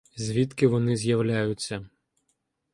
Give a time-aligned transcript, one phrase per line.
[0.15, 1.89] Звідки вони з'являються?